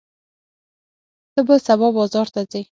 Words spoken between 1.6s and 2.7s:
سبا بازار ته ځې؟